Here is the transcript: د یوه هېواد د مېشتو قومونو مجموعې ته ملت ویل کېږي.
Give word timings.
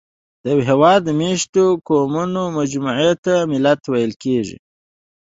د 0.43 0.45
یوه 0.53 0.63
هېواد 0.69 0.99
د 1.03 1.09
مېشتو 1.19 1.65
قومونو 1.89 2.41
مجموعې 2.57 3.11
ته 3.25 3.33
ملت 3.51 3.81
ویل 3.91 4.13
کېږي. 4.23 4.57